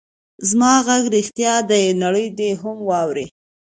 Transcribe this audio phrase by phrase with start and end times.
[0.49, 3.27] زما غږ رښتیا دی؛ نړۍ دې هم واوري.